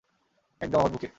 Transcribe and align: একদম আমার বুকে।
একদম 0.61 0.79
আমার 0.79 0.91
বুকে। 0.91 1.07